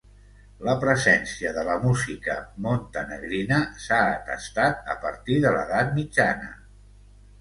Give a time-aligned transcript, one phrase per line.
[0.67, 6.51] La presència de la música montenegrina s'ha atestat a partir de l'edat mitjana.